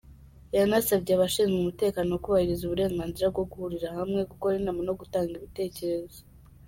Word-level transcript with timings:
Yanasabye 0.55 1.11
abashinzwe 1.13 1.55
umutekano 1.59 2.11
kubahiriza 2.23 2.61
uburenganzira 2.65 3.31
bwo 3.33 3.43
guhurira 3.51 3.87
hamwe, 3.97 4.19
gukora 4.31 4.53
inama, 4.59 4.81
no 4.87 4.93
gutanga 4.99 5.31
ibitekerezo. 5.35 6.19